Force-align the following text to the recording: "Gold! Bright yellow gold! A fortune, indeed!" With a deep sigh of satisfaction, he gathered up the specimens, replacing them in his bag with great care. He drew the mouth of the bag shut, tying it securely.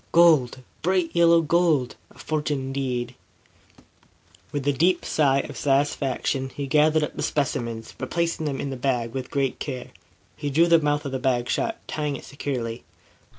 "Gold! 0.11 0.63
Bright 0.81 1.11
yellow 1.13 1.41
gold! 1.41 1.95
A 2.09 2.17
fortune, 2.17 2.59
indeed!" 2.59 3.13
With 4.51 4.67
a 4.67 4.73
deep 4.73 5.05
sigh 5.05 5.41
of 5.41 5.55
satisfaction, 5.55 6.49
he 6.55 6.65
gathered 6.65 7.03
up 7.03 7.15
the 7.15 7.21
specimens, 7.21 7.93
replacing 7.99 8.47
them 8.47 8.59
in 8.59 8.71
his 8.71 8.79
bag 8.79 9.13
with 9.13 9.29
great 9.29 9.59
care. 9.59 9.91
He 10.35 10.49
drew 10.49 10.65
the 10.65 10.79
mouth 10.79 11.05
of 11.05 11.11
the 11.11 11.19
bag 11.19 11.49
shut, 11.49 11.79
tying 11.87 12.15
it 12.15 12.25
securely. 12.25 12.83